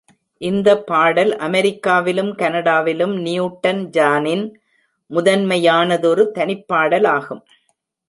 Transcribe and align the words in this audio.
இந்த 0.41 0.69
பாடல் 0.81 1.33
அமெரிக்காவிலும் 1.37 2.31
கனடாவிலும் 2.35 3.15
நியூட்டன்-ஜானின் 3.19 4.45
முதன்மையானதொரு 5.11 6.25
தனிப்படாலாகும். 6.35 7.43